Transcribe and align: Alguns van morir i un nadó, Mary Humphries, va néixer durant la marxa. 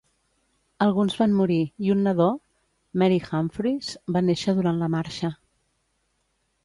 Alguns 0.85 1.17
van 1.19 1.35
morir 1.41 1.57
i 1.89 1.93
un 1.95 2.01
nadó, 2.07 2.29
Mary 3.01 3.21
Humphries, 3.27 3.93
va 4.17 4.25
néixer 4.31 4.57
durant 4.61 4.81
la 4.85 4.93
marxa. 4.99 5.33